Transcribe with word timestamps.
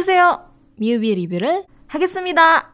안녕하세요. 0.00 0.40
뮤비 0.80 1.12
리뷰를 1.12 1.68
하겠습니다. 1.92 2.72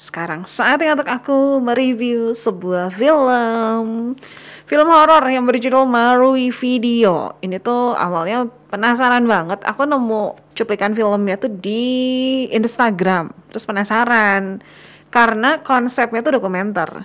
Sekarang 0.00 0.48
saatnya 0.48 0.96
untuk 0.96 1.12
aku 1.12 1.60
mereview 1.60 2.32
sebuah 2.32 2.88
film 2.88 4.16
Film 4.64 4.88
horor 4.88 5.28
yang 5.28 5.44
berjudul 5.44 5.84
Marui 5.84 6.48
Video 6.48 7.36
Ini 7.44 7.60
tuh 7.60 7.92
awalnya 7.92 8.48
penasaran 8.72 9.28
banget 9.28 9.60
Aku 9.68 9.84
nemu 9.84 10.40
cuplikan 10.56 10.96
filmnya 10.96 11.36
tuh 11.36 11.52
di 11.52 12.48
Instagram 12.48 13.28
Terus 13.52 13.68
penasaran 13.68 14.64
Karena 15.12 15.60
konsepnya 15.60 16.24
tuh 16.24 16.40
dokumenter 16.40 17.04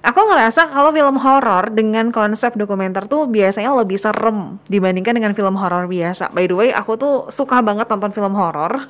Aku 0.00 0.16
ngerasa 0.16 0.72
kalau 0.72 0.96
film 0.96 1.20
horor 1.20 1.68
dengan 1.76 2.08
konsep 2.08 2.56
dokumenter 2.56 3.04
tuh 3.04 3.28
biasanya 3.28 3.68
lebih 3.76 4.00
serem 4.00 4.56
dibandingkan 4.64 5.12
dengan 5.12 5.36
film 5.36 5.60
horor 5.60 5.84
biasa. 5.84 6.32
By 6.32 6.48
the 6.48 6.56
way, 6.56 6.68
aku 6.72 6.96
tuh 6.96 7.14
suka 7.28 7.60
banget 7.60 7.84
nonton 7.84 8.08
film 8.16 8.32
horor. 8.32 8.80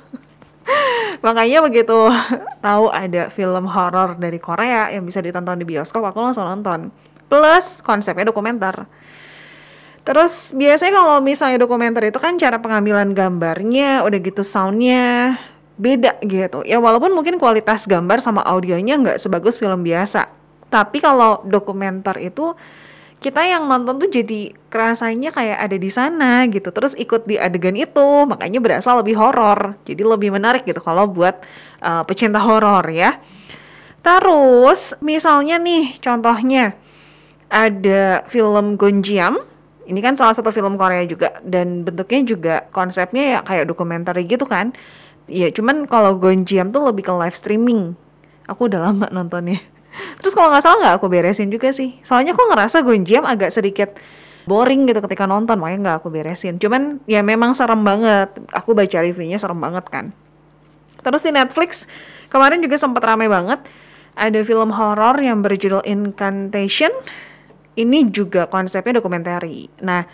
Makanya 1.26 1.66
begitu 1.66 1.98
tahu 2.64 2.94
ada 2.94 3.26
film 3.26 3.66
horor 3.66 4.14
dari 4.22 4.38
Korea 4.38 4.94
yang 4.94 5.02
bisa 5.02 5.18
ditonton 5.18 5.58
di 5.58 5.66
bioskop, 5.66 6.06
aku 6.06 6.22
langsung 6.22 6.46
nonton. 6.46 6.94
Plus 7.26 7.82
konsepnya 7.82 8.30
dokumenter. 8.30 8.86
Terus 10.06 10.54
biasanya 10.54 10.94
kalau 10.94 11.18
misalnya 11.18 11.58
dokumenter 11.58 12.06
itu 12.06 12.22
kan 12.22 12.38
cara 12.38 12.62
pengambilan 12.62 13.18
gambarnya, 13.18 14.06
udah 14.06 14.18
gitu 14.22 14.46
soundnya 14.46 15.42
beda 15.74 16.22
gitu. 16.22 16.62
Ya 16.62 16.78
walaupun 16.78 17.10
mungkin 17.10 17.34
kualitas 17.42 17.82
gambar 17.90 18.22
sama 18.22 18.46
audionya 18.46 18.94
nggak 18.94 19.18
sebagus 19.18 19.58
film 19.58 19.82
biasa 19.82 20.39
tapi 20.70 21.02
kalau 21.02 21.42
dokumenter 21.42 22.16
itu 22.22 22.54
kita 23.20 23.44
yang 23.44 23.68
nonton 23.68 24.00
tuh 24.00 24.08
jadi 24.08 24.56
kerasanya 24.72 25.28
kayak 25.28 25.58
ada 25.60 25.76
di 25.76 25.90
sana 25.92 26.48
gitu. 26.48 26.72
Terus 26.72 26.96
ikut 26.96 27.28
di 27.28 27.36
adegan 27.36 27.76
itu 27.76 28.24
makanya 28.24 28.64
berasa 28.64 28.96
lebih 28.96 29.20
horor. 29.20 29.76
Jadi 29.84 30.00
lebih 30.00 30.32
menarik 30.32 30.64
gitu 30.64 30.80
kalau 30.80 31.04
buat 31.04 31.44
uh, 31.84 32.02
pecinta 32.08 32.40
horor 32.40 32.88
ya. 32.88 33.20
Terus 34.00 34.96
misalnya 35.04 35.60
nih 35.60 36.00
contohnya 36.00 36.72
ada 37.52 38.24
film 38.24 38.80
Gonjiam. 38.80 39.36
Ini 39.84 40.00
kan 40.00 40.16
salah 40.16 40.32
satu 40.32 40.48
film 40.48 40.80
Korea 40.80 41.04
juga 41.04 41.44
dan 41.44 41.84
bentuknya 41.84 42.20
juga 42.24 42.54
konsepnya 42.72 43.24
ya 43.36 43.38
kayak 43.44 43.68
dokumenter 43.68 44.16
gitu 44.24 44.48
kan. 44.48 44.72
Ya 45.28 45.52
cuman 45.52 45.84
kalau 45.84 46.16
Gonjiam 46.16 46.72
tuh 46.72 46.88
lebih 46.88 47.04
ke 47.04 47.12
live 47.12 47.36
streaming. 47.36 47.92
Aku 48.48 48.64
udah 48.64 48.80
lama 48.80 49.12
nontonnya 49.12 49.60
Terus 50.20 50.32
kalau 50.36 50.52
nggak 50.52 50.64
salah 50.64 50.78
nggak 50.80 50.94
aku 51.00 51.06
beresin 51.08 51.48
juga 51.48 51.70
sih. 51.70 51.98
Soalnya 52.04 52.36
aku 52.36 52.42
ngerasa 52.48 52.82
Gonjiam 52.84 53.24
agak 53.24 53.50
sedikit 53.54 53.96
boring 54.48 54.88
gitu 54.88 54.98
ketika 55.04 55.28
nonton, 55.28 55.60
makanya 55.60 55.80
nggak 55.84 55.96
aku 56.02 56.08
beresin. 56.10 56.56
Cuman 56.58 57.02
ya 57.04 57.20
memang 57.20 57.52
serem 57.54 57.80
banget. 57.84 58.34
Aku 58.50 58.72
baca 58.74 58.98
reviewnya 58.98 59.36
serem 59.36 59.60
banget 59.60 59.86
kan. 59.88 60.12
Terus 61.00 61.22
di 61.24 61.32
Netflix 61.32 61.88
kemarin 62.28 62.60
juga 62.60 62.76
sempat 62.76 63.02
ramai 63.04 63.28
banget. 63.28 63.60
Ada 64.18 64.42
film 64.44 64.74
horor 64.74 65.16
yang 65.22 65.40
berjudul 65.40 65.86
Incantation. 65.86 66.92
Ini 67.78 68.10
juga 68.12 68.50
konsepnya 68.50 69.00
dokumenter. 69.00 69.46
Nah, 69.80 70.04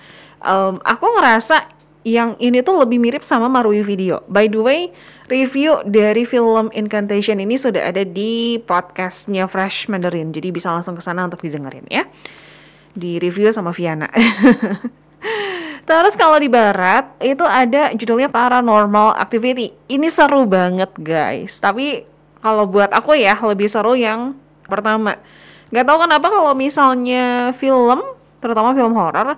um, 0.45 0.79
aku 0.85 1.07
ngerasa 1.19 1.76
yang 2.07 2.39
ini 2.39 2.63
tuh 2.63 2.87
lebih 2.87 3.03
mirip 3.03 3.27
sama 3.27 3.51
Marui 3.51 3.83
Video. 3.83 4.23
By 4.31 4.47
the 4.47 4.63
way, 4.63 4.95
review 5.27 5.83
dari 5.83 6.23
film 6.23 6.71
Incantation 6.71 7.43
ini 7.43 7.59
sudah 7.59 7.91
ada 7.91 8.07
di 8.07 8.63
podcastnya 8.63 9.51
Fresh 9.51 9.91
Mandarin. 9.91 10.31
Jadi 10.31 10.55
bisa 10.55 10.71
langsung 10.71 10.95
ke 10.95 11.03
sana 11.03 11.27
untuk 11.27 11.43
didengerin 11.43 11.83
ya. 11.91 12.07
Di 12.95 13.19
review 13.19 13.51
sama 13.51 13.75
Viana. 13.75 14.07
Terus 15.91 16.15
kalau 16.15 16.39
di 16.39 16.47
barat 16.47 17.11
itu 17.19 17.43
ada 17.43 17.91
judulnya 17.91 18.31
Paranormal 18.31 19.19
Activity. 19.19 19.75
Ini 19.91 20.07
seru 20.07 20.47
banget 20.47 20.95
guys. 21.03 21.59
Tapi 21.59 22.07
kalau 22.39 22.71
buat 22.71 22.95
aku 22.95 23.19
ya 23.19 23.35
lebih 23.43 23.67
seru 23.67 23.99
yang 23.99 24.39
pertama. 24.71 25.19
Gak 25.75 25.83
tau 25.83 25.99
kenapa 25.99 26.31
kalau 26.31 26.55
misalnya 26.55 27.51
film, 27.51 27.99
terutama 28.39 28.71
film 28.79 28.95
horor, 28.95 29.35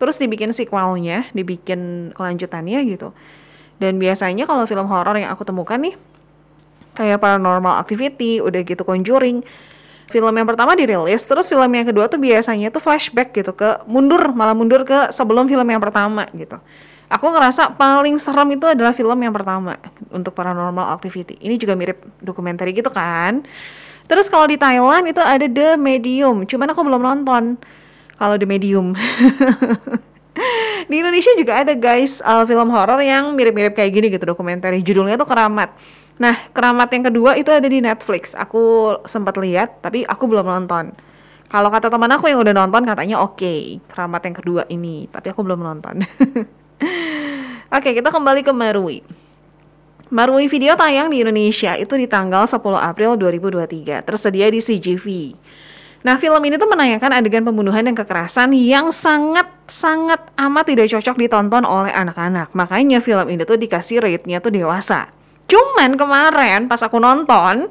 terus 0.00 0.16
dibikin 0.16 0.50
sequelnya, 0.56 1.28
dibikin 1.36 2.10
kelanjutannya 2.16 2.80
gitu. 2.88 3.12
Dan 3.76 4.00
biasanya 4.00 4.48
kalau 4.48 4.64
film 4.64 4.88
horor 4.88 5.14
yang 5.20 5.28
aku 5.28 5.44
temukan 5.44 5.76
nih, 5.76 5.94
kayak 6.96 7.20
Paranormal 7.20 7.76
Activity, 7.80 8.40
udah 8.40 8.60
gitu 8.64 8.80
Conjuring, 8.80 9.44
film 10.10 10.34
yang 10.34 10.48
pertama 10.48 10.74
dirilis, 10.74 11.22
terus 11.22 11.46
film 11.46 11.70
yang 11.70 11.86
kedua 11.86 12.10
tuh 12.10 12.18
biasanya 12.18 12.72
tuh 12.74 12.82
flashback 12.82 13.30
gitu 13.36 13.54
ke 13.54 13.84
mundur, 13.86 14.34
malah 14.34 14.56
mundur 14.56 14.82
ke 14.82 15.12
sebelum 15.14 15.46
film 15.46 15.64
yang 15.68 15.80
pertama 15.80 16.26
gitu. 16.34 16.58
Aku 17.10 17.26
ngerasa 17.26 17.74
paling 17.74 18.22
serem 18.22 18.54
itu 18.54 18.66
adalah 18.70 18.94
film 18.94 19.18
yang 19.18 19.34
pertama 19.34 19.78
untuk 20.14 20.30
Paranormal 20.30 20.94
Activity. 20.94 21.34
Ini 21.42 21.58
juga 21.58 21.74
mirip 21.74 21.98
dokumenter 22.22 22.70
gitu 22.70 22.86
kan. 22.90 23.42
Terus 24.06 24.26
kalau 24.30 24.46
di 24.46 24.58
Thailand 24.58 25.06
itu 25.06 25.18
ada 25.22 25.46
The 25.46 25.74
Medium, 25.78 26.46
cuman 26.46 26.70
aku 26.70 26.80
belum 26.82 27.02
nonton 27.02 27.58
kalau 28.20 28.36
di 28.36 28.44
medium. 28.44 28.92
di 30.90 30.96
Indonesia 31.00 31.32
juga 31.40 31.64
ada 31.64 31.72
guys 31.72 32.20
uh, 32.20 32.44
film 32.44 32.68
horor 32.68 33.00
yang 33.00 33.32
mirip-mirip 33.32 33.72
kayak 33.72 33.90
gini 33.96 34.06
gitu 34.12 34.28
dokumenter. 34.28 34.76
Judulnya 34.84 35.16
tuh 35.16 35.24
Keramat. 35.24 35.72
Nah, 36.20 36.36
Keramat 36.52 36.92
yang 36.92 37.08
kedua 37.08 37.40
itu 37.40 37.48
ada 37.48 37.64
di 37.64 37.80
Netflix. 37.80 38.36
Aku 38.36 38.92
sempat 39.08 39.40
lihat, 39.40 39.80
tapi 39.80 40.04
aku 40.04 40.28
belum 40.28 40.44
nonton. 40.44 40.92
Kalau 41.48 41.72
kata 41.72 41.88
teman 41.88 42.12
aku 42.12 42.28
yang 42.28 42.44
udah 42.44 42.54
nonton 42.54 42.84
katanya 42.84 43.24
oke, 43.24 43.40
okay, 43.40 43.80
Keramat 43.88 44.22
yang 44.28 44.36
kedua 44.36 44.62
ini, 44.68 45.08
tapi 45.08 45.32
aku 45.32 45.40
belum 45.40 45.64
nonton. 45.64 46.04
oke, 46.04 47.80
okay, 47.80 47.96
kita 47.96 48.12
kembali 48.12 48.44
ke 48.44 48.52
Marui. 48.52 49.00
Marui 50.12 50.50
video 50.50 50.74
tayang 50.74 51.08
di 51.08 51.22
Indonesia 51.22 51.78
itu 51.78 51.94
di 51.94 52.04
tanggal 52.04 52.44
10 52.44 52.60
April 52.76 53.14
2023, 53.16 54.02
tersedia 54.04 54.50
di 54.50 54.60
CGV. 54.60 55.06
Nah, 56.00 56.16
film 56.16 56.40
ini 56.48 56.56
tuh 56.56 56.64
menayangkan 56.64 57.12
adegan 57.12 57.44
pembunuhan 57.44 57.84
dan 57.84 57.92
kekerasan 57.92 58.56
yang 58.56 58.88
sangat-sangat 58.88 60.32
amat 60.32 60.64
tidak 60.72 60.88
cocok 60.96 61.16
ditonton 61.20 61.68
oleh 61.68 61.92
anak-anak. 61.92 62.56
Makanya 62.56 63.04
film 63.04 63.28
ini 63.28 63.44
tuh 63.44 63.60
dikasih 63.60 64.00
rate-nya 64.00 64.40
tuh 64.40 64.48
dewasa. 64.48 65.12
Cuman 65.44 66.00
kemarin 66.00 66.72
pas 66.72 66.80
aku 66.80 66.96
nonton, 66.96 67.68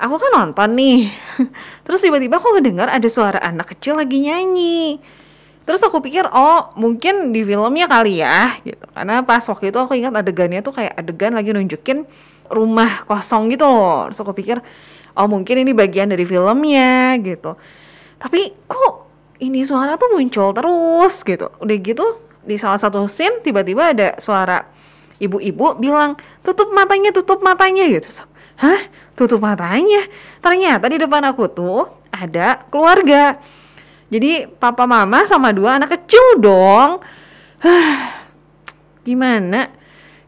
aku 0.00 0.14
kan 0.16 0.30
nonton 0.32 0.70
nih. 0.72 1.12
Terus 1.84 2.00
tiba-tiba 2.00 2.40
aku 2.40 2.56
ngedengar 2.56 2.88
ada 2.88 3.08
suara 3.12 3.36
anak 3.44 3.76
kecil 3.76 4.00
lagi 4.00 4.24
nyanyi. 4.24 4.96
Terus 5.68 5.84
aku 5.84 6.00
pikir, 6.00 6.26
oh 6.32 6.72
mungkin 6.74 7.36
di 7.36 7.44
filmnya 7.44 7.84
kali 7.86 8.24
ya, 8.24 8.56
gitu. 8.64 8.82
Karena 8.96 9.22
pas 9.22 9.44
waktu 9.44 9.70
itu 9.70 9.78
aku 9.78 9.94
ingat 9.94 10.16
adegannya 10.16 10.64
tuh 10.64 10.74
kayak 10.74 10.96
adegan 10.98 11.36
lagi 11.36 11.52
nunjukin 11.52 12.08
rumah 12.50 13.04
kosong 13.04 13.52
gitu 13.52 13.68
loh. 13.68 14.10
Terus 14.10 14.18
aku 14.24 14.32
pikir, 14.34 14.58
oh 15.16 15.28
mungkin 15.28 15.66
ini 15.66 15.72
bagian 15.76 16.10
dari 16.12 16.24
filmnya 16.24 17.16
gitu. 17.20 17.56
Tapi 18.16 18.54
kok 18.68 18.92
ini 19.42 19.66
suara 19.66 19.98
tuh 19.98 20.14
muncul 20.14 20.54
terus 20.54 21.26
gitu. 21.26 21.50
Udah 21.58 21.76
gitu 21.82 22.06
di 22.42 22.58
salah 22.58 22.78
satu 22.78 23.06
scene 23.06 23.42
tiba-tiba 23.42 23.94
ada 23.94 24.08
suara 24.18 24.66
ibu-ibu 25.22 25.78
bilang 25.78 26.18
tutup 26.42 26.70
matanya 26.74 27.10
tutup 27.14 27.42
matanya 27.42 27.86
gitu. 27.86 28.08
Hah? 28.58 28.80
Tutup 29.12 29.42
matanya? 29.42 30.08
Ternyata 30.40 30.88
di 30.88 30.96
depan 30.98 31.22
aku 31.28 31.50
tuh 31.50 31.86
ada 32.14 32.64
keluarga. 32.70 33.36
Jadi 34.12 34.44
papa 34.46 34.84
mama 34.84 35.24
sama 35.24 35.50
dua 35.50 35.80
anak 35.80 35.96
kecil 35.98 36.40
dong. 36.40 37.00
Gimana 39.06 39.81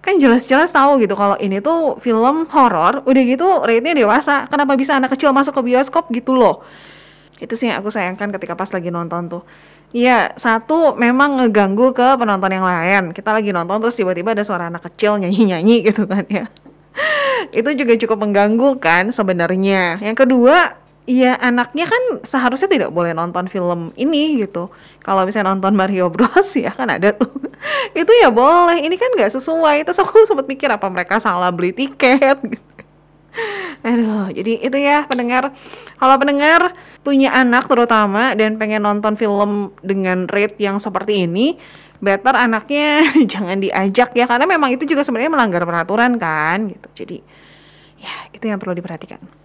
kan 0.05 0.21
jelas-jelas 0.21 0.69
tahu 0.69 1.01
gitu 1.01 1.17
kalau 1.17 1.41
ini 1.41 1.65
tuh 1.65 1.97
film 1.97 2.45
horor 2.53 3.01
udah 3.09 3.23
gitu 3.25 3.65
rate-nya 3.65 3.97
dewasa 3.97 4.45
kenapa 4.53 4.77
bisa 4.77 5.01
anak 5.01 5.17
kecil 5.17 5.33
masuk 5.33 5.57
ke 5.57 5.73
bioskop 5.73 6.13
gitu 6.13 6.37
loh 6.37 6.61
itu 7.41 7.57
sih 7.57 7.73
yang 7.73 7.81
aku 7.81 7.89
sayangkan 7.89 8.29
ketika 8.37 8.53
pas 8.53 8.69
lagi 8.69 8.93
nonton 8.93 9.33
tuh 9.33 9.43
Iya, 9.95 10.35
satu 10.35 10.99
memang 10.99 11.39
ngeganggu 11.39 11.95
ke 11.95 12.19
penonton 12.19 12.51
yang 12.51 12.67
lain. 12.67 13.15
Kita 13.15 13.31
lagi 13.31 13.55
nonton 13.55 13.79
terus 13.79 13.95
tiba-tiba 13.95 14.35
ada 14.35 14.43
suara 14.43 14.67
anak 14.67 14.91
kecil 14.91 15.23
nyanyi-nyanyi 15.23 15.87
gitu 15.87 16.03
kan 16.11 16.27
ya. 16.27 16.51
itu 17.59 17.71
juga 17.79 17.95
cukup 18.03 18.19
mengganggu 18.27 18.83
kan 18.83 19.15
sebenarnya. 19.15 20.03
Yang 20.03 20.27
kedua, 20.27 20.75
Iya 21.05 21.37
anaknya 21.37 21.85
kan 21.85 22.25
seharusnya 22.25 22.65
tidak 22.65 22.89
boleh 22.89 23.13
nonton 23.13 23.45
film 23.53 23.93
ini 23.93 24.41
gitu. 24.41 24.73
Kalau 25.05 25.29
misalnya 25.29 25.53
nonton 25.53 25.77
Mario 25.77 26.09
Bros 26.09 26.57
ya 26.65 26.73
kan 26.73 26.89
ada 26.89 27.13
tuh. 27.13 27.29
itu 28.01 28.13
ya 28.25 28.33
boleh. 28.33 28.81
Ini 28.81 28.97
kan 28.97 29.13
nggak 29.13 29.37
sesuai. 29.37 29.85
Terus 29.85 30.01
aku 30.01 30.25
sempat 30.29 30.49
mikir 30.49 30.73
apa 30.73 30.89
mereka 30.89 31.21
salah 31.21 31.53
beli 31.53 31.77
tiket. 31.77 32.41
Gitu. 32.41 32.65
Aduh, 33.85 34.33
jadi 34.33 34.65
itu 34.65 34.79
ya 34.81 35.05
pendengar. 35.05 35.53
Kalau 36.01 36.17
pendengar 36.17 36.73
punya 37.05 37.37
anak 37.37 37.69
terutama 37.69 38.33
dan 38.33 38.57
pengen 38.57 38.81
nonton 38.81 39.21
film 39.21 39.77
dengan 39.85 40.25
rate 40.25 40.57
yang 40.57 40.81
seperti 40.81 41.29
ini, 41.29 41.61
better 42.01 42.33
anaknya 42.33 43.05
jangan 43.33 43.61
diajak 43.61 44.17
ya 44.17 44.25
karena 44.25 44.49
memang 44.49 44.73
itu 44.73 44.89
juga 44.89 45.05
sebenarnya 45.05 45.29
melanggar 45.29 45.69
peraturan 45.69 46.17
kan 46.17 46.73
gitu. 46.73 46.89
Jadi 47.05 47.19
ya 48.01 48.33
itu 48.33 48.45
yang 48.49 48.57
perlu 48.57 48.73
diperhatikan. 48.73 49.44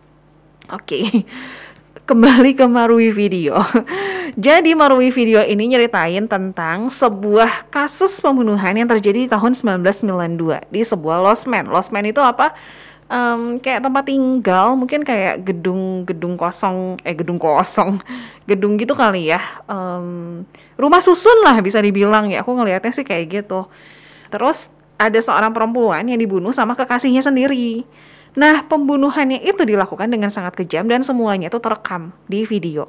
Oke. 0.69 1.01
Okay. 1.01 1.05
kembali 2.09 2.57
ke 2.57 2.65
Marui 2.65 3.13
Video. 3.13 3.61
Jadi 4.49 4.73
Marui 4.73 5.13
Video 5.13 5.45
ini 5.45 5.69
nyeritain 5.69 6.25
tentang 6.25 6.89
sebuah 6.89 7.69
kasus 7.69 8.17
pembunuhan 8.17 8.73
yang 8.73 8.89
terjadi 8.89 9.25
di 9.25 9.29
tahun 9.29 9.53
1992 9.53 10.73
di 10.73 10.81
sebuah 10.81 11.21
losmen. 11.21 11.69
Losmen 11.69 12.09
itu 12.09 12.17
apa? 12.17 12.57
Um, 13.09 13.61
kayak 13.61 13.85
tempat 13.85 14.05
tinggal, 14.09 14.73
mungkin 14.73 15.01
kayak 15.01 15.41
gedung-gedung 15.45 16.37
kosong, 16.37 16.97
eh 17.05 17.13
gedung 17.13 17.37
kosong, 17.37 18.01
gedung 18.49 18.77
gitu 18.81 18.97
kali 18.97 19.29
ya. 19.29 19.41
Um, 19.69 20.45
rumah 20.81 21.01
susun 21.01 21.45
lah 21.45 21.61
bisa 21.61 21.77
dibilang 21.77 22.33
ya. 22.33 22.41
Aku 22.41 22.57
ngelihatnya 22.57 22.89
sih 22.89 23.05
kayak 23.05 23.45
gitu. 23.45 23.69
Terus 24.33 24.73
ada 24.97 25.17
seorang 25.21 25.53
perempuan 25.53 26.09
yang 26.09 26.17
dibunuh 26.17 26.53
sama 26.53 26.73
kekasihnya 26.73 27.21
sendiri. 27.21 27.85
Nah, 28.37 28.65
pembunuhannya 28.65 29.41
itu 29.41 29.65
dilakukan 29.65 30.09
dengan 30.09 30.29
sangat 30.29 30.53
kejam 30.59 30.85
dan 30.85 31.01
semuanya 31.01 31.49
itu 31.49 31.57
terekam 31.57 32.13
di 32.29 32.45
video. 32.45 32.85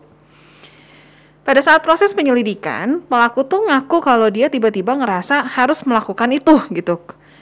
Pada 1.41 1.65
saat 1.65 1.81
proses 1.81 2.13
penyelidikan, 2.13 3.01
pelaku 3.09 3.43
tuh 3.49 3.65
ngaku 3.65 4.05
kalau 4.05 4.29
dia 4.29 4.53
tiba-tiba 4.53 4.93
ngerasa 4.93 5.49
harus 5.57 5.81
melakukan 5.89 6.29
itu 6.37 6.61
gitu. 6.71 7.01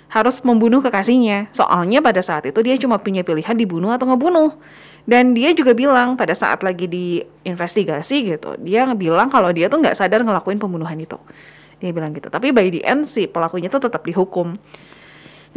Harus 0.08 0.40
membunuh 0.46 0.80
kekasihnya. 0.80 1.50
Soalnya 1.50 1.98
pada 2.00 2.22
saat 2.22 2.46
itu 2.46 2.62
dia 2.62 2.78
cuma 2.78 2.96
punya 3.02 3.26
pilihan 3.26 3.52
dibunuh 3.58 3.90
atau 3.92 4.08
ngebunuh. 4.08 4.54
Dan 5.08 5.32
dia 5.32 5.52
juga 5.52 5.72
bilang 5.72 6.14
pada 6.14 6.36
saat 6.36 6.60
lagi 6.60 6.84
diinvestigasi 6.84 8.16
gitu, 8.28 8.60
dia 8.60 8.84
bilang 8.92 9.32
kalau 9.32 9.48
dia 9.52 9.72
tuh 9.72 9.80
nggak 9.80 9.96
sadar 9.96 10.20
ngelakuin 10.20 10.60
pembunuhan 10.60 10.96
itu. 11.00 11.16
Dia 11.80 11.90
bilang 11.96 12.12
gitu. 12.12 12.28
Tapi 12.28 12.52
by 12.52 12.68
the 12.68 12.84
end 12.84 13.08
sih 13.08 13.24
pelakunya 13.24 13.72
tuh 13.72 13.88
tetap 13.88 14.04
dihukum. 14.04 14.60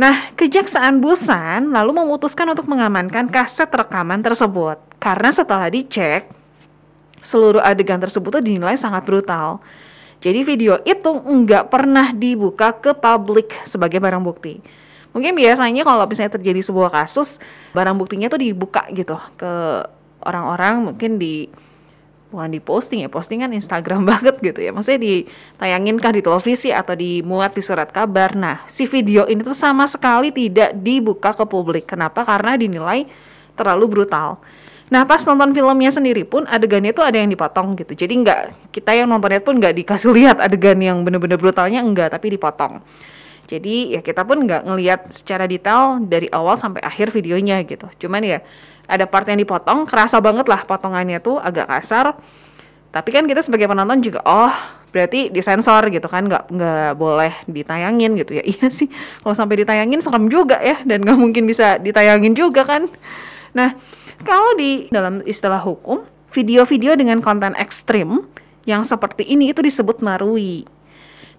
Nah, 0.01 0.33
Kejaksaan 0.33 0.97
Busan 0.97 1.69
lalu 1.69 1.93
memutuskan 1.93 2.49
untuk 2.49 2.65
mengamankan 2.65 3.29
kaset 3.29 3.69
rekaman 3.69 4.25
tersebut 4.25 4.81
karena 4.97 5.29
setelah 5.29 5.69
dicek 5.69 6.25
seluruh 7.21 7.61
adegan 7.61 8.01
tersebut 8.01 8.33
tuh 8.33 8.41
dinilai 8.41 8.73
sangat 8.73 9.05
brutal. 9.05 9.61
Jadi 10.17 10.41
video 10.41 10.81
itu 10.89 11.05
nggak 11.05 11.69
pernah 11.69 12.09
dibuka 12.17 12.73
ke 12.73 12.97
publik 12.97 13.53
sebagai 13.69 14.01
barang 14.01 14.25
bukti. 14.25 14.57
Mungkin 15.13 15.37
biasanya 15.37 15.85
kalau 15.85 16.09
misalnya 16.09 16.33
terjadi 16.33 16.65
sebuah 16.65 16.89
kasus, 16.89 17.37
barang 17.77 17.93
buktinya 17.93 18.25
tuh 18.25 18.41
dibuka 18.41 18.89
gitu 18.97 19.21
ke 19.37 19.85
orang-orang 20.25 20.81
mungkin 20.81 21.21
di 21.21 21.45
bukan 22.31 22.47
di 22.47 22.63
posting 22.63 23.03
ya 23.03 23.09
postingan 23.11 23.51
Instagram 23.51 24.07
banget 24.11 24.39
gitu 24.39 24.59
ya. 24.63 24.71
Maksudnya 24.71 25.01
ditayangin 25.03 25.99
kah 25.99 26.15
di 26.15 26.23
televisi 26.23 26.71
atau 26.71 26.95
dimuat 26.95 27.51
di 27.53 27.61
surat 27.61 27.91
kabar? 27.91 28.33
Nah 28.33 28.63
si 28.71 28.87
video 28.87 29.27
ini 29.27 29.43
tuh 29.43 29.53
sama 29.53 29.85
sekali 29.85 30.31
tidak 30.31 30.73
dibuka 30.79 31.35
ke 31.35 31.43
publik. 31.43 31.85
Kenapa? 31.91 32.23
Karena 32.23 32.55
dinilai 32.55 33.05
terlalu 33.59 33.85
brutal. 33.99 34.39
Nah 34.91 35.07
pas 35.07 35.23
nonton 35.23 35.55
filmnya 35.55 35.91
sendiri 35.91 36.27
pun 36.27 36.43
adegannya 36.47 36.91
tuh 36.91 37.03
ada 37.03 37.19
yang 37.19 37.31
dipotong 37.31 37.75
gitu. 37.75 37.93
Jadi 37.95 38.13
nggak 38.23 38.39
kita 38.71 38.91
yang 38.95 39.11
nontonnya 39.11 39.43
pun 39.43 39.59
nggak 39.59 39.75
dikasih 39.83 40.11
lihat 40.17 40.39
adegan 40.39 40.79
yang 40.79 41.03
bener-bener 41.03 41.35
brutalnya 41.35 41.83
enggak 41.83 42.15
tapi 42.15 42.31
dipotong. 42.31 42.79
Jadi 43.51 43.95
ya 43.95 43.99
kita 43.99 44.23
pun 44.23 44.47
nggak 44.47 44.63
ngelihat 44.63 45.11
secara 45.11 45.43
detail 45.43 45.99
dari 46.07 46.31
awal 46.31 46.55
sampai 46.55 46.79
akhir 46.79 47.11
videonya 47.11 47.59
gitu. 47.67 47.83
Cuman 47.99 48.23
ya 48.23 48.39
ada 48.91 49.07
part 49.07 49.23
yang 49.31 49.39
dipotong 49.39 49.87
kerasa 49.87 50.19
banget 50.19 50.51
lah 50.51 50.67
potongannya 50.67 51.23
tuh 51.23 51.39
agak 51.39 51.71
kasar. 51.71 52.19
Tapi 52.91 53.09
kan 53.15 53.23
kita 53.23 53.39
sebagai 53.39 53.71
penonton 53.71 54.03
juga 54.03 54.19
oh 54.27 54.51
berarti 54.91 55.31
disensor 55.31 55.87
gitu 55.87 56.11
kan 56.11 56.27
nggak 56.27 56.51
nggak 56.51 56.91
boleh 56.99 57.31
ditayangin 57.47 58.19
gitu 58.19 58.35
ya. 58.35 58.43
Iya 58.51 58.67
sih 58.67 58.91
kalau 59.23 59.31
sampai 59.31 59.63
ditayangin 59.63 60.03
serem 60.03 60.27
juga 60.27 60.59
ya 60.59 60.83
dan 60.83 61.07
nggak 61.07 61.15
mungkin 61.15 61.47
bisa 61.47 61.79
ditayangin 61.79 62.35
juga 62.35 62.67
kan. 62.67 62.91
Nah 63.55 63.79
kalau 64.27 64.51
di 64.59 64.91
dalam 64.91 65.23
istilah 65.23 65.63
hukum 65.63 66.03
video-video 66.31 66.95
dengan 66.95 67.19
konten 67.19 67.55
ekstrim 67.59 68.27
yang 68.65 68.85
seperti 68.85 69.25
ini 69.27 69.51
itu 69.51 69.59
disebut 69.61 69.99
marui 70.01 70.65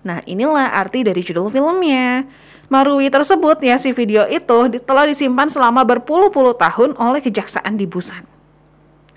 nah 0.02 0.18
inilah 0.26 0.74
arti 0.74 1.06
dari 1.06 1.22
judul 1.22 1.46
filmnya 1.46 2.26
Marui 2.72 3.12
tersebut 3.12 3.60
ya 3.60 3.76
si 3.76 3.92
video 3.92 4.24
itu 4.24 4.80
telah 4.88 5.04
disimpan 5.04 5.44
selama 5.52 5.84
berpuluh-puluh 5.84 6.56
tahun 6.56 6.96
oleh 6.96 7.20
kejaksaan 7.20 7.76
di 7.76 7.84
Busan. 7.84 8.24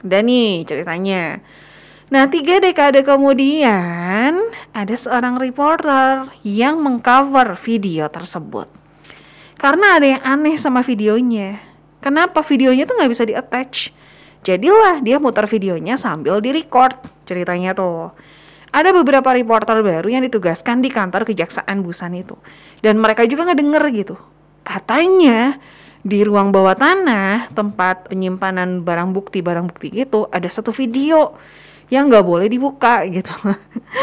Dan 0.04 0.28
nih 0.28 0.68
ceritanya. 0.68 1.40
Nah, 2.12 2.28
tiga 2.28 2.60
dekade 2.60 3.00
kemudian 3.08 4.52
ada 4.76 4.96
seorang 5.00 5.40
reporter 5.40 6.28
yang 6.44 6.84
mengcover 6.84 7.56
video 7.56 8.12
tersebut. 8.12 8.68
Karena 9.56 10.04
ada 10.04 10.08
yang 10.20 10.22
aneh 10.28 10.60
sama 10.60 10.84
videonya. 10.84 11.64
Kenapa 12.04 12.44
videonya 12.44 12.84
tuh 12.84 13.00
nggak 13.00 13.12
bisa 13.16 13.24
di-attach? 13.24 13.96
Jadilah 14.44 15.00
dia 15.00 15.16
muter 15.16 15.48
videonya 15.48 15.96
sambil 15.96 16.44
di-record 16.44 17.00
ceritanya 17.24 17.72
tuh. 17.72 18.12
Ada 18.76 18.92
beberapa 18.92 19.32
reporter 19.32 19.80
baru 19.80 20.04
yang 20.12 20.28
ditugaskan 20.28 20.84
di 20.84 20.92
kantor 20.92 21.24
kejaksaan 21.24 21.80
Busan 21.80 22.12
itu. 22.12 22.36
Dan 22.84 23.00
mereka 23.00 23.24
juga 23.24 23.48
ngedenger 23.48 23.88
gitu. 23.96 24.20
Katanya 24.68 25.56
di 26.04 26.20
ruang 26.28 26.52
bawah 26.52 26.76
tanah 26.76 27.56
tempat 27.56 28.12
penyimpanan 28.12 28.84
barang 28.84 29.16
bukti 29.16 29.40
barang 29.40 29.72
bukti 29.72 29.90
gitu 29.90 30.30
ada 30.30 30.46
satu 30.46 30.70
video 30.70 31.34
yang 31.88 32.12
nggak 32.12 32.28
boleh 32.28 32.52
dibuka 32.52 33.08
gitu. 33.08 33.32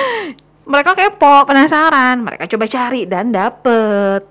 Mereka 0.72 0.96
kepo 0.96 1.44
penasaran. 1.44 2.24
Mereka 2.24 2.48
coba 2.48 2.64
cari 2.64 3.04
dan 3.04 3.28
dapet. 3.28 4.24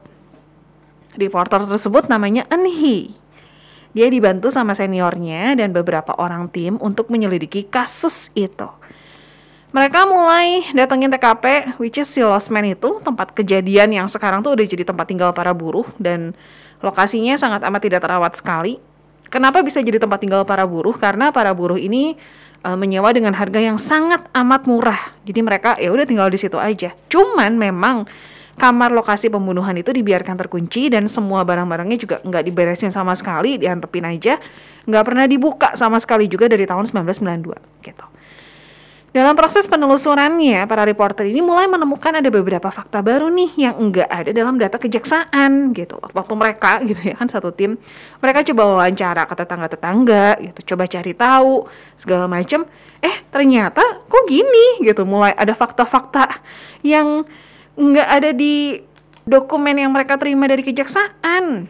Reporter 1.21 1.69
tersebut 1.69 2.09
namanya 2.09 2.49
Enhi. 2.49 3.13
Dia 3.93 4.09
dibantu 4.09 4.49
sama 4.49 4.73
seniornya 4.73 5.53
dan 5.53 5.69
beberapa 5.69 6.17
orang 6.17 6.49
tim 6.49 6.81
untuk 6.81 7.13
menyelidiki 7.13 7.69
kasus 7.69 8.33
itu 8.33 8.80
mereka 9.71 10.03
mulai 10.03 10.67
datengin 10.75 11.07
TKP, 11.07 11.79
which 11.79 11.95
is 11.95 12.11
si 12.11 12.19
Lost 12.19 12.51
Man 12.51 12.67
itu, 12.67 12.99
tempat 12.99 13.31
kejadian 13.31 13.95
yang 13.95 14.07
sekarang 14.11 14.43
tuh 14.43 14.59
udah 14.59 14.67
jadi 14.67 14.83
tempat 14.83 15.07
tinggal 15.07 15.31
para 15.31 15.55
buruh 15.55 15.87
dan 15.95 16.35
lokasinya 16.83 17.39
sangat 17.39 17.63
amat 17.63 17.81
tidak 17.87 18.03
terawat 18.03 18.35
sekali. 18.35 18.83
Kenapa 19.31 19.63
bisa 19.63 19.79
jadi 19.79 19.95
tempat 19.95 20.19
tinggal 20.19 20.43
para 20.43 20.67
buruh? 20.67 20.91
Karena 20.99 21.31
para 21.31 21.55
buruh 21.55 21.79
ini 21.79 22.19
uh, 22.67 22.75
menyewa 22.75 23.15
dengan 23.15 23.31
harga 23.31 23.63
yang 23.63 23.79
sangat 23.79 24.27
amat 24.35 24.67
murah. 24.67 25.15
Jadi 25.23 25.39
mereka 25.39 25.79
ya 25.79 25.87
udah 25.87 26.03
tinggal 26.03 26.27
di 26.27 26.35
situ 26.35 26.59
aja. 26.59 26.91
Cuman 27.07 27.55
memang 27.55 28.03
kamar 28.59 28.91
lokasi 28.91 29.31
pembunuhan 29.31 29.73
itu 29.79 29.95
dibiarkan 29.95 30.35
terkunci 30.35 30.91
dan 30.91 31.07
semua 31.07 31.47
barang-barangnya 31.47 31.95
juga 31.95 32.19
nggak 32.19 32.43
diberesin 32.43 32.91
sama 32.91 33.15
sekali, 33.15 33.55
diantepin 33.55 34.03
aja, 34.03 34.35
nggak 34.83 35.03
pernah 35.07 35.25
dibuka 35.31 35.79
sama 35.79 35.95
sekali 35.95 36.27
juga 36.27 36.51
dari 36.51 36.67
tahun 36.67 36.83
1992 36.91 37.87
gitu. 37.87 38.05
Dalam 39.11 39.35
proses 39.35 39.67
penelusurannya, 39.67 40.63
para 40.71 40.87
reporter 40.87 41.27
ini 41.27 41.43
mulai 41.43 41.67
menemukan 41.67 42.15
ada 42.15 42.31
beberapa 42.31 42.71
fakta 42.71 43.03
baru 43.03 43.27
nih 43.27 43.59
yang 43.59 43.75
enggak 43.75 44.07
ada 44.07 44.31
dalam 44.31 44.55
data 44.55 44.79
kejaksaan 44.79 45.75
gitu. 45.75 45.99
Waktu 45.99 46.33
mereka 46.39 46.79
gitu 46.87 47.11
ya 47.11 47.19
kan 47.19 47.27
satu 47.27 47.51
tim, 47.51 47.75
mereka 48.23 48.39
coba 48.47 48.71
wawancara 48.71 49.27
ke 49.27 49.35
tetangga-tetangga 49.35 50.39
gitu, 50.39 50.71
coba 50.71 50.87
cari 50.87 51.11
tahu 51.11 51.67
segala 51.99 52.31
macam. 52.31 52.63
Eh 53.03 53.15
ternyata 53.27 53.83
kok 54.07 54.23
gini 54.31 54.79
gitu, 54.79 55.03
mulai 55.03 55.35
ada 55.35 55.51
fakta-fakta 55.59 56.39
yang 56.79 57.27
enggak 57.75 58.07
ada 58.07 58.31
di 58.31 58.79
dokumen 59.27 59.75
yang 59.75 59.91
mereka 59.91 60.15
terima 60.15 60.47
dari 60.47 60.63
kejaksaan. 60.63 61.67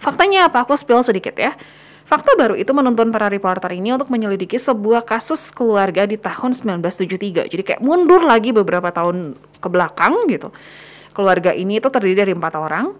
Faktanya 0.00 0.48
apa? 0.48 0.64
Aku 0.64 0.72
spill 0.72 1.04
sedikit 1.04 1.36
ya. 1.36 1.52
Fakta 2.10 2.34
baru 2.34 2.58
itu 2.58 2.74
menuntun 2.74 3.14
para 3.14 3.30
reporter 3.30 3.70
ini 3.70 3.94
untuk 3.94 4.10
menyelidiki 4.10 4.58
sebuah 4.58 5.06
kasus 5.06 5.54
keluarga 5.54 6.10
di 6.10 6.18
tahun 6.18 6.50
1973. 6.58 7.46
Jadi 7.46 7.62
kayak 7.62 7.78
mundur 7.78 8.26
lagi 8.26 8.50
beberapa 8.50 8.90
tahun 8.90 9.38
ke 9.62 9.68
belakang 9.70 10.26
gitu. 10.26 10.50
Keluarga 11.14 11.54
ini 11.54 11.78
itu 11.78 11.86
terdiri 11.86 12.18
dari 12.18 12.32
empat 12.34 12.58
orang. 12.58 12.98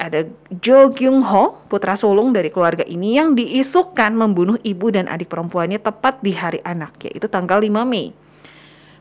Ada 0.00 0.24
Jo 0.48 0.88
Gyung 0.88 1.20
Ho, 1.28 1.60
putra 1.68 1.92
sulung 1.92 2.32
dari 2.32 2.48
keluarga 2.48 2.88
ini 2.88 3.20
yang 3.20 3.36
diisukan 3.36 4.16
membunuh 4.16 4.56
ibu 4.64 4.88
dan 4.88 5.12
adik 5.12 5.28
perempuannya 5.28 5.76
tepat 5.76 6.24
di 6.24 6.32
hari 6.32 6.64
anak, 6.64 6.96
yaitu 7.04 7.28
tanggal 7.28 7.60
5 7.60 7.84
Mei. 7.84 8.16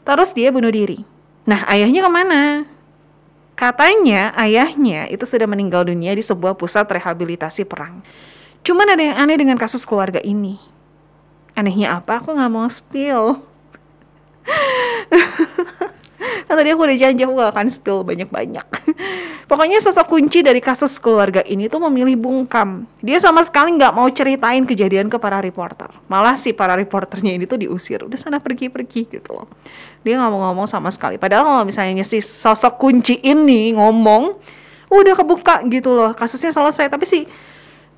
Terus 0.04 0.36
dia 0.36 0.52
bunuh 0.52 0.76
diri. 0.76 1.08
Nah, 1.48 1.64
ayahnya 1.72 2.04
ke 2.04 2.12
mana? 2.12 2.42
Katanya 3.56 4.36
ayahnya 4.36 5.08
itu 5.08 5.24
sudah 5.24 5.48
meninggal 5.48 5.88
dunia 5.88 6.12
di 6.12 6.26
sebuah 6.26 6.60
pusat 6.60 6.84
rehabilitasi 6.92 7.64
perang. 7.64 8.04
Cuman 8.68 8.84
ada 8.84 9.00
yang 9.00 9.16
aneh 9.16 9.40
dengan 9.40 9.56
kasus 9.56 9.88
keluarga 9.88 10.20
ini. 10.20 10.60
Anehnya 11.56 12.04
apa? 12.04 12.20
Aku 12.20 12.36
nggak 12.36 12.52
mau 12.52 12.68
spill. 12.68 13.40
kan 16.48 16.56
tadi 16.60 16.76
aku 16.76 16.84
udah 16.84 16.98
janji 17.00 17.24
aku 17.24 17.32
gak 17.40 17.56
akan 17.56 17.68
spill 17.72 18.04
banyak-banyak. 18.04 18.68
Pokoknya 19.50 19.80
sosok 19.80 20.12
kunci 20.12 20.44
dari 20.44 20.60
kasus 20.60 21.00
keluarga 21.00 21.40
ini 21.48 21.72
tuh 21.72 21.80
memilih 21.88 22.20
bungkam. 22.20 22.84
Dia 23.00 23.16
sama 23.24 23.40
sekali 23.40 23.80
nggak 23.80 23.96
mau 23.96 24.12
ceritain 24.12 24.68
kejadian 24.68 25.08
ke 25.08 25.16
para 25.16 25.40
reporter. 25.40 25.88
Malah 26.12 26.36
si 26.36 26.52
para 26.52 26.76
reporternya 26.76 27.40
ini 27.40 27.48
tuh 27.48 27.64
diusir. 27.64 28.04
Udah 28.04 28.20
sana 28.20 28.44
pergi-pergi 28.44 29.08
gitu 29.08 29.32
loh. 29.32 29.48
Dia 30.04 30.20
nggak 30.20 30.28
mau 30.36 30.52
ngomong 30.52 30.68
sama 30.68 30.92
sekali. 30.92 31.16
Padahal 31.16 31.48
kalau 31.48 31.64
misalnya 31.64 32.04
si 32.04 32.20
sosok 32.20 32.76
kunci 32.76 33.24
ini 33.24 33.72
ngomong, 33.80 34.36
udah 34.92 35.16
kebuka 35.16 35.64
gitu 35.72 35.96
loh. 35.96 36.12
Kasusnya 36.12 36.52
selesai. 36.52 36.92
Tapi 36.92 37.08
si 37.08 37.24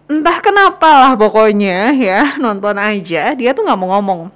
entah 0.09 0.41
kenapa 0.41 0.89
lah 0.89 1.11
pokoknya 1.13 1.93
ya 1.93 2.35
nonton 2.41 2.75
aja. 2.81 3.37
Dia 3.37 3.53
tuh 3.53 3.63
nggak 3.63 3.79
mau 3.79 3.95
ngomong. 3.95 4.33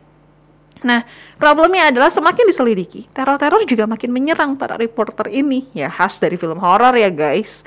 Nah 0.86 1.02
problemnya 1.42 1.90
adalah 1.90 2.14
semakin 2.14 2.46
diselidiki 2.46 3.10
teror-teror 3.10 3.66
juga 3.66 3.90
makin 3.90 4.14
menyerang 4.14 4.54
para 4.54 4.78
reporter 4.78 5.34
ini. 5.34 5.66
Ya 5.74 5.90
khas 5.90 6.22
dari 6.22 6.38
film 6.38 6.62
horor 6.62 6.94
ya 6.94 7.10
guys. 7.10 7.66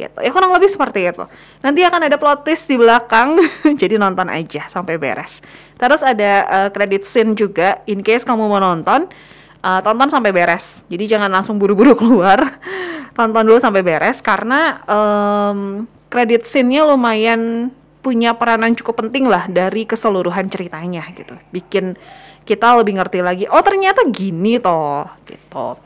Gitu. 0.00 0.16
Ya 0.16 0.30
kurang 0.32 0.54
lebih 0.56 0.70
seperti 0.72 1.04
itu. 1.04 1.26
Nanti 1.60 1.84
akan 1.84 2.08
ada 2.08 2.16
plot 2.16 2.48
twist 2.48 2.64
di 2.70 2.80
belakang. 2.80 3.36
Jadi 3.82 4.00
nonton 4.00 4.32
aja 4.32 4.64
sampai 4.70 4.96
beres. 4.96 5.44
Terus 5.76 6.00
ada 6.00 6.32
uh, 6.48 6.68
credit 6.72 7.04
scene 7.04 7.36
juga. 7.36 7.84
In 7.84 8.00
case 8.00 8.24
kamu 8.24 8.48
mau 8.48 8.62
nonton 8.62 9.10
uh, 9.60 9.80
tonton 9.84 10.08
sampai 10.08 10.32
beres. 10.32 10.80
Jadi 10.88 11.04
jangan 11.04 11.28
langsung 11.28 11.60
buru-buru 11.60 11.92
keluar. 12.00 12.60
Tonton 13.12 13.44
dulu 13.44 13.60
sampai 13.60 13.84
beres. 13.84 14.24
Karena 14.24 14.80
um, 14.88 15.84
credit 16.10 16.42
scene-nya 16.44 16.84
lumayan 16.84 17.70
punya 18.02 18.34
peranan 18.34 18.74
cukup 18.74 19.06
penting 19.06 19.30
lah 19.30 19.46
dari 19.46 19.86
keseluruhan 19.86 20.50
ceritanya 20.50 21.06
gitu. 21.14 21.38
Bikin 21.54 21.94
kita 22.44 22.74
lebih 22.74 22.98
ngerti 22.98 23.22
lagi, 23.22 23.44
oh 23.46 23.62
ternyata 23.62 24.02
gini 24.10 24.58
toh 24.58 25.06
gitu. 25.24 25.78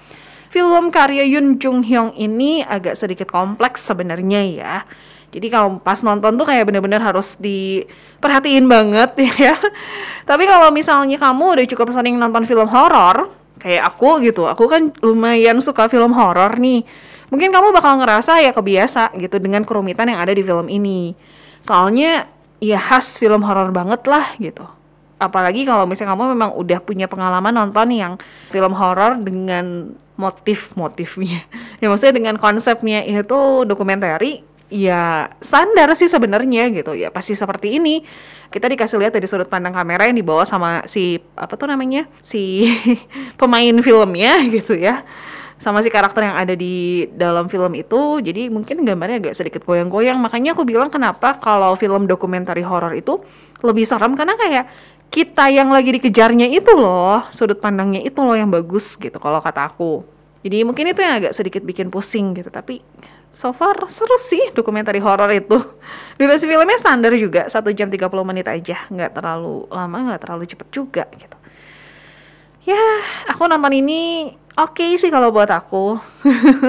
Film 0.48 0.94
karya 0.94 1.26
Yun 1.26 1.58
Jung 1.58 1.82
Hyung 1.82 2.14
ini 2.14 2.62
agak 2.62 2.94
sedikit 2.94 3.28
kompleks 3.28 3.84
sebenarnya 3.84 4.40
ya. 4.48 4.74
Jadi 5.34 5.50
kalau 5.50 5.82
pas 5.82 5.98
nonton 6.06 6.38
tuh 6.38 6.46
kayak 6.46 6.70
bener-bener 6.70 7.02
harus 7.02 7.34
diperhatiin 7.42 8.70
banget 8.70 9.18
ya. 9.50 9.58
Tapi 10.22 10.46
kalau 10.46 10.70
misalnya 10.70 11.18
kamu 11.18 11.58
udah 11.58 11.66
cukup 11.66 11.90
sering 11.90 12.14
nonton 12.22 12.46
film 12.46 12.70
horor, 12.70 13.34
kayak 13.58 13.82
aku 13.82 14.22
gitu, 14.22 14.46
aku 14.46 14.70
kan 14.70 14.94
lumayan 15.02 15.58
suka 15.58 15.90
film 15.90 16.14
horor 16.14 16.54
nih 16.54 16.86
mungkin 17.34 17.50
kamu 17.50 17.74
bakal 17.74 17.98
ngerasa 17.98 18.38
ya 18.38 18.54
kebiasa 18.54 19.10
gitu 19.18 19.42
dengan 19.42 19.66
kerumitan 19.66 20.06
yang 20.06 20.22
ada 20.22 20.30
di 20.30 20.46
film 20.46 20.70
ini. 20.70 21.18
Soalnya 21.66 22.30
ya 22.62 22.78
khas 22.78 23.18
film 23.18 23.42
horor 23.42 23.74
banget 23.74 24.06
lah 24.06 24.38
gitu. 24.38 24.62
Apalagi 25.18 25.66
kalau 25.66 25.82
misalnya 25.82 26.14
kamu 26.14 26.38
memang 26.38 26.54
udah 26.54 26.78
punya 26.78 27.10
pengalaman 27.10 27.50
nonton 27.50 27.90
yang 27.90 28.12
film 28.54 28.70
horor 28.78 29.18
dengan 29.18 29.90
motif-motifnya. 30.14 31.42
Ya 31.82 31.90
maksudnya 31.90 32.16
dengan 32.16 32.38
konsepnya 32.38 33.02
itu 33.04 33.66
dokumenter 33.68 34.22
ya 34.72 35.28
standar 35.44 35.92
sih 35.92 36.08
sebenarnya 36.08 36.72
gitu 36.72 36.96
ya 36.96 37.12
pasti 37.12 37.36
seperti 37.36 37.76
ini 37.76 38.00
kita 38.48 38.66
dikasih 38.72 38.96
lihat 38.96 39.12
dari 39.12 39.28
sudut 39.28 39.46
pandang 39.46 39.76
kamera 39.76 40.08
yang 40.08 40.16
dibawa 40.16 40.48
sama 40.48 40.86
si 40.88 41.20
apa 41.36 41.54
tuh 41.58 41.68
namanya 41.68 42.08
si 42.24 42.72
pemain 43.40 43.76
filmnya 43.84 44.40
gitu 44.48 44.78
ya 44.78 45.04
sama 45.58 45.80
si 45.80 45.88
karakter 45.88 46.26
yang 46.26 46.36
ada 46.36 46.54
di 46.58 47.06
dalam 47.14 47.46
film 47.46 47.72
itu 47.78 48.20
jadi 48.20 48.50
mungkin 48.50 48.82
gambarnya 48.82 49.30
agak 49.30 49.34
sedikit 49.38 49.62
goyang-goyang. 49.64 50.18
Makanya 50.18 50.52
aku 50.52 50.66
bilang 50.66 50.90
kenapa 50.90 51.38
kalau 51.38 51.72
film 51.78 52.10
dokumenter 52.10 52.58
horor 52.66 52.92
itu 52.92 53.22
lebih 53.64 53.86
serem 53.88 54.12
karena 54.18 54.34
kayak 54.36 54.64
kita 55.08 55.46
yang 55.46 55.70
lagi 55.70 55.94
dikejarnya 55.94 56.50
itu 56.50 56.74
loh 56.74 57.22
sudut 57.30 57.62
pandangnya 57.62 58.02
itu 58.02 58.18
loh 58.18 58.34
yang 58.34 58.50
bagus 58.50 58.98
gitu 58.98 59.14
kalau 59.22 59.38
kata 59.38 59.70
aku. 59.70 60.02
Jadi 60.44 60.60
mungkin 60.60 60.92
itu 60.92 61.00
yang 61.00 61.24
agak 61.24 61.32
sedikit 61.32 61.64
bikin 61.64 61.88
pusing 61.88 62.36
gitu. 62.36 62.52
Tapi 62.52 62.84
so 63.32 63.54
far 63.56 63.80
seru 63.88 64.20
sih 64.20 64.52
dokumenter 64.52 64.92
horor 65.00 65.32
itu. 65.32 65.56
Durasi 66.20 66.44
filmnya 66.44 66.76
standar 66.76 67.16
juga 67.16 67.48
satu 67.48 67.72
jam 67.72 67.88
30 67.88 68.04
menit 68.26 68.44
aja. 68.44 68.84
Nggak 68.92 69.16
terlalu 69.16 69.64
lama 69.72 69.96
nggak 70.12 70.20
terlalu 70.20 70.44
cepet 70.44 70.68
juga 70.68 71.04
gitu. 71.16 71.38
Ya 72.68 72.80
aku 73.32 73.48
nonton 73.48 73.72
ini 73.72 74.32
oke 74.54 74.78
okay 74.78 74.96
sih 74.98 75.10
kalau 75.10 75.34
buat 75.34 75.50
aku. 75.50 75.98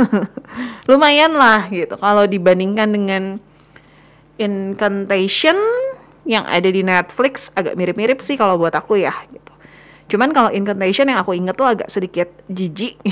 Lumayan 0.90 1.34
lah 1.38 1.70
gitu. 1.70 1.98
Kalau 1.98 2.26
dibandingkan 2.26 2.90
dengan 2.90 3.24
Incantation 4.36 5.56
yang 6.28 6.44
ada 6.44 6.68
di 6.68 6.82
Netflix 6.84 7.54
agak 7.56 7.78
mirip-mirip 7.78 8.20
sih 8.20 8.36
kalau 8.36 8.58
buat 8.60 8.74
aku 8.74 9.00
ya 9.00 9.14
gitu. 9.32 9.54
Cuman 10.12 10.34
kalau 10.36 10.50
Incantation 10.52 11.10
yang 11.10 11.22
aku 11.22 11.34
inget 11.38 11.56
tuh 11.56 11.66
agak 11.66 11.90
sedikit 11.90 12.30
jijik. 12.50 13.00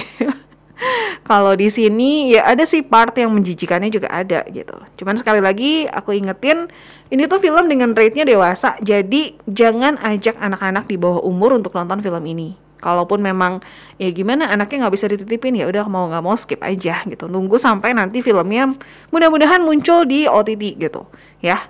Kalau 1.24 1.56
di 1.56 1.72
sini 1.72 2.36
ya 2.36 2.44
ada 2.44 2.68
sih 2.68 2.84
part 2.84 3.15
yang 3.15 3.32
menjijikannya 3.32 3.88
juga 3.88 4.12
ada 4.12 4.44
gitu. 4.51 4.75
Cuman 5.00 5.15
sekali 5.15 5.39
lagi 5.39 5.88
aku 5.88 6.12
ingetin 6.12 6.68
ini 7.08 7.24
tuh 7.32 7.39
film 7.39 7.72
dengan 7.72 7.96
rate-nya 7.96 8.27
dewasa. 8.27 8.75
Jadi 8.84 9.39
jangan 9.48 9.96
ajak 10.03 10.36
anak-anak 10.36 10.84
di 10.92 11.00
bawah 11.00 11.24
umur 11.24 11.56
untuk 11.56 11.72
nonton 11.72 12.03
film 12.03 12.20
ini 12.27 12.62
kalaupun 12.83 13.23
memang 13.23 13.63
ya 13.95 14.11
gimana 14.11 14.51
anaknya 14.51 14.85
nggak 14.85 14.93
bisa 14.99 15.07
dititipin 15.07 15.55
ya 15.55 15.65
udah 15.71 15.87
mau 15.87 16.11
nggak 16.11 16.23
mau 16.23 16.35
skip 16.35 16.59
aja 16.59 16.99
gitu. 17.07 17.31
Nunggu 17.31 17.55
sampai 17.55 17.95
nanti 17.95 18.19
filmnya 18.19 18.75
mudah-mudahan 19.09 19.63
muncul 19.63 20.03
di 20.03 20.27
OTT 20.27 20.75
gitu 20.75 21.07
ya. 21.39 21.63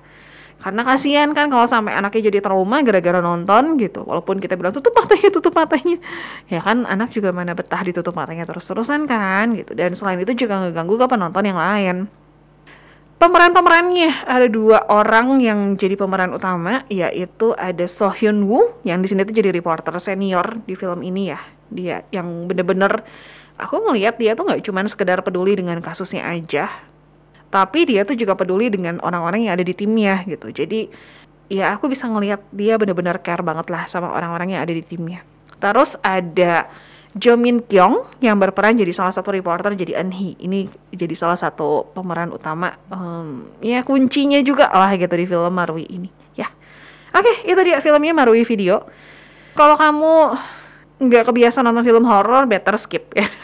Karena 0.63 0.82
kasihan 0.88 1.36
kan 1.36 1.51
kalau 1.51 1.67
sampai 1.67 1.91
anaknya 1.91 2.32
jadi 2.32 2.39
trauma 2.39 2.79
gara-gara 2.82 3.20
nonton 3.20 3.75
gitu. 3.77 4.01
Walaupun 4.08 4.39
kita 4.39 4.55
bilang 4.55 4.72
tutup 4.72 4.96
matanya 4.96 5.29
tutup 5.29 5.53
matanya. 5.53 6.00
Ya 6.48 6.63
kan 6.63 6.88
anak 6.88 7.12
juga 7.12 7.36
mana 7.36 7.51
betah 7.51 7.84
ditutup 7.84 8.15
matanya 8.15 8.48
terus-terusan 8.48 9.05
kan 9.05 9.60
gitu. 9.60 9.75
Dan 9.75 9.91
selain 9.93 10.17
itu 10.24 10.48
juga 10.48 10.63
ngeganggu 10.63 10.96
ke 10.96 11.05
penonton 11.05 11.43
yang 11.43 11.60
lain 11.60 12.08
Pemeran-pemerannya 13.24 14.27
ada 14.27 14.51
dua 14.51 14.84
orang 14.92 15.39
yang 15.39 15.80
jadi 15.80 15.96
pemeran 15.96 16.36
utama, 16.36 16.84
yaitu 16.92 17.56
ada 17.56 17.88
So 17.88 18.12
Hyun 18.12 18.51
Woo 18.51 18.75
yang 18.84 19.00
di 19.00 19.08
sini 19.08 19.24
tuh 19.24 19.32
jadi 19.32 19.48
reporter 19.48 19.96
senior 19.96 20.60
di 20.68 20.75
film 20.75 21.00
ini 21.08 21.32
ya. 21.32 21.39
Dia 21.72 22.03
yang 22.12 22.51
bener-bener 22.51 23.00
aku 23.56 23.80
ngelihat 23.80 24.20
dia 24.20 24.36
tuh 24.36 24.44
nggak 24.44 24.68
cuma 24.68 24.84
sekedar 24.92 25.24
peduli 25.24 25.56
dengan 25.56 25.80
kasusnya 25.80 26.27
aja, 26.36 26.68
tapi 27.48 27.88
dia 27.88 28.03
tuh 28.03 28.20
juga 28.20 28.36
peduli 28.36 28.68
dengan 28.68 29.00
orang-orang 29.00 29.48
yang 29.48 29.56
ada 29.56 29.63
di 29.63 29.72
timnya 29.72 30.27
gitu. 30.27 30.51
Jadi 30.51 30.92
ya 31.48 31.80
aku 31.80 31.88
bisa 31.88 32.12
ngelihat 32.12 32.44
dia 32.51 32.75
bener-bener 32.75 33.24
care 33.24 33.39
banget 33.39 33.72
lah 33.72 33.88
sama 33.88 34.12
orang-orang 34.12 34.60
yang 34.60 34.68
ada 34.68 34.75
di 34.75 34.84
timnya. 34.84 35.24
Terus 35.63 35.96
ada 36.03 36.68
Jo 37.13 37.38
Min 37.38 37.62
Kyung 37.62 38.10
yang 38.25 38.41
berperan 38.41 38.74
jadi 38.74 38.89
salah 38.89 39.13
satu 39.13 39.29
reporter 39.29 39.77
jadi 39.77 40.01
Anhi 40.01 40.34
ini 40.41 40.65
jadi 40.89 41.13
salah 41.13 41.38
satu 41.38 41.86
pemeran 41.93 42.34
utama 42.34 42.74
um, 42.89 43.53
ya 43.62 43.86
kuncinya 43.86 44.41
juga 44.41 44.65
lah 44.74 44.89
gitu 44.98 45.13
di 45.13 45.29
film 45.29 45.53
Marui 45.53 45.86
ini. 45.86 46.10
Ya. 46.34 46.50
Oke 47.13 47.29
okay, 47.29 47.53
itu 47.53 47.62
dia 47.62 47.77
filmnya 47.86 48.17
Marui 48.17 48.41
video. 48.41 48.89
Kalau 49.53 49.77
kamu 49.77 50.13
nggak 51.05 51.29
kebiasa 51.29 51.62
nonton 51.62 51.86
film 51.86 52.10
horor 52.10 52.50
better 52.50 52.82
skip 52.82 53.13
ya. 53.13 53.29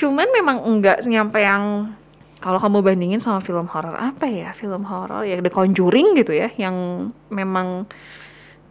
Cuman 0.00 0.32
memang 0.32 0.64
enggak 0.64 1.04
nyampe 1.04 1.44
yang 1.44 1.92
kalau 2.40 2.56
kamu 2.56 2.80
bandingin 2.80 3.20
sama 3.20 3.44
film 3.44 3.68
horor 3.68 3.92
apa 3.92 4.24
ya? 4.24 4.56
Film 4.56 4.88
horor 4.88 5.28
ya 5.28 5.36
The 5.36 5.52
Conjuring 5.52 6.16
gitu 6.16 6.32
ya 6.32 6.48
yang 6.56 7.12
memang 7.28 7.84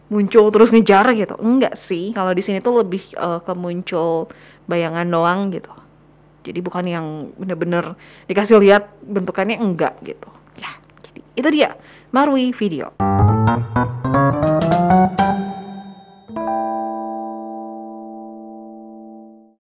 muncul 0.10 0.54
terus 0.54 0.70
ngejar 0.70 1.06
gitu. 1.18 1.36
Enggak 1.42 1.74
sih 1.78 2.14
kalau 2.14 2.32
di 2.32 2.42
sini 2.46 2.62
tuh 2.62 2.86
lebih 2.86 3.04
uh, 3.18 3.42
ke 3.42 3.54
muncul 3.58 4.30
bayangan 4.70 5.06
doang 5.10 5.50
gitu. 5.54 5.72
Jadi 6.46 6.60
bukan 6.62 6.86
yang 6.86 7.06
bener-bener 7.42 7.98
dikasih 8.30 8.62
lihat 8.62 8.90
bentukannya 9.02 9.58
enggak 9.58 9.98
gitu. 10.06 10.30
Ya 10.62 10.72
jadi 11.10 11.22
itu 11.38 11.50
dia 11.52 11.70
Marui 12.14 12.56
video 12.56 12.94